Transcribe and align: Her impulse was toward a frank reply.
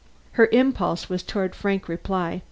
Her 0.31 0.49
impulse 0.51 1.09
was 1.09 1.21
toward 1.21 1.51
a 1.51 1.55
frank 1.55 1.87
reply. 1.87 2.39